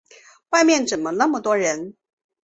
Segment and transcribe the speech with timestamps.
[0.49, 1.95] 外面怎么那么多人？